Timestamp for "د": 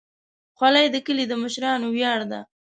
0.91-0.95, 1.27-1.33